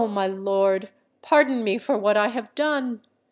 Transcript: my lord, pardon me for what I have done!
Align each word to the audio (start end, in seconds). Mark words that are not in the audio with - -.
my 0.07 0.25
lord, 0.25 0.89
pardon 1.21 1.63
me 1.63 1.77
for 1.77 1.95
what 1.95 2.17
I 2.17 2.29
have 2.29 2.55
done! 2.55 3.01